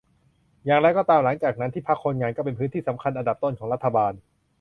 [0.65, 4.13] อย่างไรก็ตามหลังจากนั้น ที่พักคนงานก็เป็นพื้นที่สำคัญอันดับต้นของรัฐบาล